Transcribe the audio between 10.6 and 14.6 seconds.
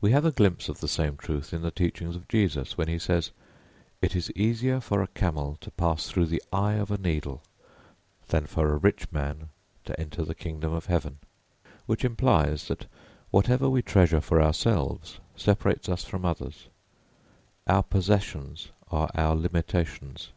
of Heaven" which implies that whatever we treasure for